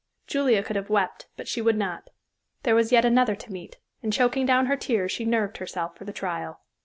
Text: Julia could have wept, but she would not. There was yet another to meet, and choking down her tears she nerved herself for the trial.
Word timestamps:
Julia 0.25 0.63
could 0.63 0.75
have 0.77 0.89
wept, 0.89 1.27
but 1.37 1.47
she 1.47 1.61
would 1.61 1.77
not. 1.77 2.09
There 2.63 2.73
was 2.73 2.91
yet 2.91 3.05
another 3.05 3.35
to 3.35 3.51
meet, 3.51 3.77
and 4.01 4.11
choking 4.11 4.47
down 4.47 4.65
her 4.65 4.75
tears 4.75 5.11
she 5.11 5.25
nerved 5.25 5.57
herself 5.59 5.95
for 5.95 6.05
the 6.05 6.11
trial. 6.11 6.59